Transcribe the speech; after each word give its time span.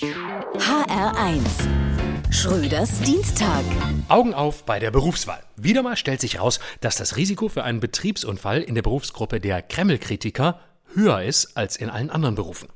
HR1 0.00 1.42
Schröders 2.30 3.00
Dienstag. 3.00 3.64
Augen 4.06 4.32
auf 4.32 4.62
bei 4.64 4.78
der 4.78 4.92
Berufswahl. 4.92 5.42
Wieder 5.56 5.82
mal 5.82 5.96
stellt 5.96 6.20
sich 6.20 6.34
heraus, 6.34 6.60
dass 6.80 6.94
das 6.94 7.16
Risiko 7.16 7.48
für 7.48 7.64
einen 7.64 7.80
Betriebsunfall 7.80 8.62
in 8.62 8.76
der 8.76 8.82
Berufsgruppe 8.82 9.40
der 9.40 9.60
Kreml-Kritiker 9.60 10.60
höher 10.94 11.24
ist 11.24 11.56
als 11.56 11.74
in 11.74 11.90
allen 11.90 12.10
anderen 12.10 12.36
Berufen. 12.36 12.68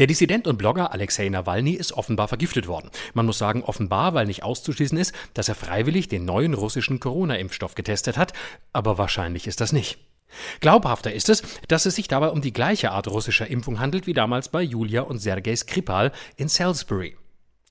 Der 0.00 0.08
Dissident 0.08 0.48
und 0.48 0.56
Blogger 0.58 0.92
Alexei 0.92 1.28
Nawalny 1.28 1.74
ist 1.74 1.92
offenbar 1.92 2.26
vergiftet 2.26 2.66
worden. 2.66 2.90
Man 3.14 3.26
muss 3.26 3.38
sagen 3.38 3.62
offenbar, 3.62 4.14
weil 4.14 4.26
nicht 4.26 4.42
auszuschließen 4.42 4.98
ist, 4.98 5.14
dass 5.34 5.48
er 5.48 5.54
freiwillig 5.54 6.08
den 6.08 6.24
neuen 6.24 6.54
russischen 6.54 6.98
Corona-Impfstoff 6.98 7.76
getestet 7.76 8.18
hat, 8.18 8.32
aber 8.72 8.98
wahrscheinlich 8.98 9.46
ist 9.46 9.60
das 9.60 9.70
nicht. 9.70 10.00
Glaubhafter 10.60 11.12
ist 11.12 11.28
es, 11.28 11.42
dass 11.68 11.86
es 11.86 11.94
sich 11.94 12.08
dabei 12.08 12.28
um 12.28 12.40
die 12.40 12.52
gleiche 12.52 12.90
Art 12.90 13.08
russischer 13.08 13.48
Impfung 13.48 13.80
handelt 13.80 14.06
wie 14.06 14.14
damals 14.14 14.48
bei 14.48 14.62
Julia 14.62 15.02
und 15.02 15.18
Sergei 15.18 15.56
Skripal 15.56 16.12
in 16.36 16.48
Salisbury. 16.48 17.16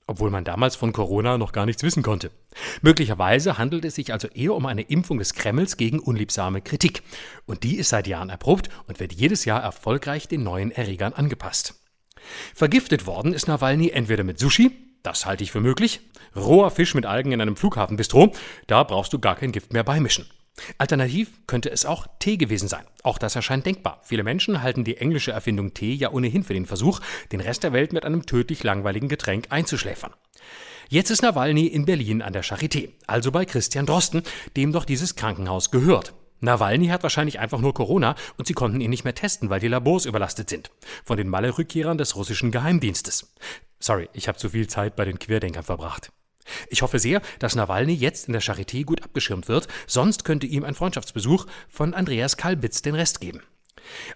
Obwohl 0.06 0.30
man 0.30 0.44
damals 0.44 0.74
von 0.74 0.92
Corona 0.92 1.36
noch 1.36 1.52
gar 1.52 1.66
nichts 1.66 1.82
wissen 1.82 2.02
konnte. 2.02 2.30
Möglicherweise 2.80 3.58
handelt 3.58 3.84
es 3.84 3.94
sich 3.94 4.12
also 4.12 4.26
eher 4.28 4.54
um 4.54 4.64
eine 4.64 4.82
Impfung 4.82 5.18
des 5.18 5.34
Kremls 5.34 5.76
gegen 5.76 5.98
unliebsame 5.98 6.62
Kritik. 6.62 7.02
Und 7.44 7.62
die 7.62 7.76
ist 7.76 7.90
seit 7.90 8.06
Jahren 8.06 8.30
erprobt 8.30 8.70
und 8.86 9.00
wird 9.00 9.12
jedes 9.12 9.44
Jahr 9.44 9.62
erfolgreich 9.62 10.26
den 10.26 10.42
neuen 10.44 10.70
Erregern 10.70 11.12
angepasst. 11.12 11.74
Vergiftet 12.54 13.06
worden 13.06 13.34
ist 13.34 13.48
Nawalny 13.48 13.90
entweder 13.90 14.24
mit 14.24 14.38
Sushi, 14.38 14.70
das 15.02 15.26
halte 15.26 15.44
ich 15.44 15.52
für 15.52 15.60
möglich, 15.60 16.00
roher 16.34 16.70
Fisch 16.70 16.94
mit 16.94 17.04
Algen 17.06 17.32
in 17.32 17.40
einem 17.40 17.56
Flughafenbistro, 17.56 18.32
da 18.66 18.82
brauchst 18.84 19.12
du 19.12 19.18
gar 19.18 19.36
kein 19.36 19.52
Gift 19.52 19.74
mehr 19.74 19.84
beimischen. 19.84 20.26
Alternativ 20.78 21.30
könnte 21.46 21.70
es 21.70 21.84
auch 21.84 22.06
Tee 22.18 22.36
gewesen 22.36 22.68
sein. 22.68 22.84
Auch 23.02 23.18
das 23.18 23.36
erscheint 23.36 23.66
denkbar. 23.66 24.00
Viele 24.04 24.24
Menschen 24.24 24.62
halten 24.62 24.84
die 24.84 24.96
englische 24.96 25.32
Erfindung 25.32 25.74
Tee 25.74 25.94
ja 25.94 26.10
ohnehin 26.10 26.44
für 26.44 26.54
den 26.54 26.66
Versuch, 26.66 27.00
den 27.32 27.40
Rest 27.40 27.62
der 27.62 27.72
Welt 27.72 27.92
mit 27.92 28.04
einem 28.04 28.26
tödlich 28.26 28.62
langweiligen 28.62 29.08
Getränk 29.08 29.46
einzuschläfern. 29.50 30.12
Jetzt 30.88 31.10
ist 31.10 31.22
Nawalny 31.22 31.66
in 31.66 31.84
Berlin 31.84 32.22
an 32.22 32.32
der 32.32 32.44
Charité, 32.44 32.90
also 33.06 33.30
bei 33.30 33.44
Christian 33.44 33.84
Drosten, 33.84 34.22
dem 34.56 34.72
doch 34.72 34.86
dieses 34.86 35.16
Krankenhaus 35.16 35.70
gehört. 35.70 36.14
Nawalny 36.40 36.86
hat 36.86 37.02
wahrscheinlich 37.02 37.40
einfach 37.40 37.60
nur 37.60 37.74
Corona 37.74 38.14
und 38.36 38.46
sie 38.46 38.54
konnten 38.54 38.80
ihn 38.80 38.90
nicht 38.90 39.04
mehr 39.04 39.14
testen, 39.14 39.50
weil 39.50 39.60
die 39.60 39.68
Labors 39.68 40.06
überlastet 40.06 40.48
sind. 40.48 40.70
Von 41.04 41.16
den 41.16 41.28
Malle-Rückkehrern 41.28 41.98
des 41.98 42.16
russischen 42.16 42.50
Geheimdienstes. 42.52 43.34
Sorry, 43.80 44.08
ich 44.12 44.28
habe 44.28 44.38
zu 44.38 44.50
viel 44.50 44.66
Zeit 44.66 44.96
bei 44.96 45.04
den 45.04 45.18
Querdenkern 45.18 45.64
verbracht. 45.64 46.10
Ich 46.68 46.82
hoffe 46.82 46.98
sehr, 46.98 47.20
dass 47.38 47.54
Nawalny 47.54 47.94
jetzt 47.94 48.26
in 48.28 48.32
der 48.32 48.42
Charité 48.42 48.84
gut 48.84 49.02
abgeschirmt 49.02 49.48
wird, 49.48 49.68
sonst 49.86 50.24
könnte 50.24 50.46
ihm 50.46 50.64
ein 50.64 50.74
Freundschaftsbesuch 50.74 51.46
von 51.68 51.94
Andreas 51.94 52.36
Kalbitz 52.36 52.82
den 52.82 52.94
Rest 52.94 53.20
geben. 53.20 53.42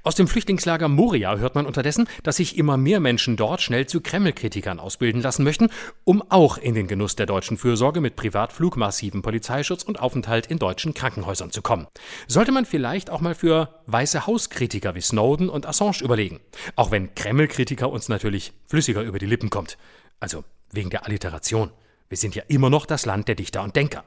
Aus 0.03 0.15
dem 0.15 0.29
Flüchtlingslager 0.29 0.89
Moria 0.89 1.37
hört 1.37 1.55
man 1.55 1.67
unterdessen, 1.67 2.09
dass 2.23 2.37
sich 2.37 2.59
immer 2.59 2.77
mehr 2.77 3.01
Menschen 3.01 3.37
dort 3.37 3.63
schnell 3.63 3.87
zu 3.87 4.01
Kreml-Kritikern 4.01 4.79
ausbilden 4.79 5.23
lassen 5.23 5.45
möchten, 5.45 5.71
um 6.05 6.23
auch 6.31 6.59
in 6.59 6.75
den 6.75 6.87
Genuss 6.87 7.17
der 7.17 7.27
deutschen 7.27 7.57
Fürsorge 7.57 8.01
mit 8.01 8.17
Privatflug, 8.17 8.77
massivem 8.77 9.23
Polizeischutz 9.23 9.83
und 9.83 10.01
Aufenthalt 10.01 10.47
in 10.47 10.59
deutschen 10.59 10.95
Krankenhäusern 10.95 11.51
zu 11.51 11.63
kommen. 11.63 11.87
Sollte 12.27 12.53
man 12.53 12.67
vielleicht 12.67 13.11
auch 13.11 13.21
mal 13.21 13.35
für 13.35 13.81
Weiße 13.87 14.27
Hauskritiker 14.27 14.95
wie 14.95 15.01
Snowden 15.01 15.49
und 15.49 15.67
Assange 15.67 16.03
überlegen. 16.03 16.41
Auch 16.77 16.91
wenn 16.91 17.15
Kreml-Kritiker 17.15 17.91
uns 17.91 18.09
natürlich 18.09 18.53
flüssiger 18.67 19.03
über 19.03 19.19
die 19.19 19.27
Lippen 19.27 19.51
kommt. 19.51 19.77
Also 20.21 20.45
wegen 20.71 20.91
der 20.91 21.05
Alliteration. 21.07 21.71
Wir 22.13 22.19
sind 22.19 22.35
ja 22.35 22.43
immer 22.49 22.69
noch 22.69 22.85
das 22.85 23.07
Land 23.07 23.27
der 23.27 23.37
Dichter 23.37 23.63
und 23.63 23.75
Denker. 23.75 24.05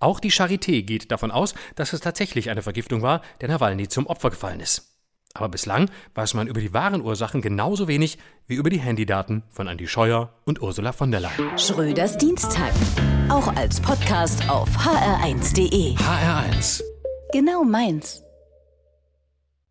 Auch 0.00 0.18
die 0.18 0.32
Charité 0.32 0.82
geht 0.82 1.12
davon 1.12 1.30
aus, 1.30 1.54
dass 1.76 1.92
es 1.92 2.00
tatsächlich 2.00 2.50
eine 2.50 2.60
Vergiftung 2.60 3.02
war, 3.02 3.22
der 3.40 3.48
Nawalny 3.48 3.86
zum 3.86 4.08
Opfer 4.08 4.30
gefallen 4.30 4.58
ist. 4.58 4.96
Aber 5.34 5.48
bislang 5.48 5.88
weiß 6.16 6.34
man 6.34 6.48
über 6.48 6.60
die 6.60 6.74
wahren 6.74 7.02
Ursachen 7.02 7.40
genauso 7.40 7.86
wenig 7.86 8.18
wie 8.48 8.56
über 8.56 8.68
die 8.68 8.80
Handydaten 8.80 9.44
von 9.48 9.68
Andy 9.68 9.86
Scheuer 9.86 10.34
und 10.44 10.60
Ursula 10.60 10.90
von 10.90 11.12
der 11.12 11.20
Leyen. 11.20 11.56
Schröders 11.56 12.18
Dienstag. 12.18 12.72
Auch 13.28 13.46
als 13.54 13.80
Podcast 13.80 14.50
auf 14.50 14.68
hr1.de. 14.70 15.94
HR1. 15.94 16.82
Genau 17.30 17.62
meins. 17.62 18.24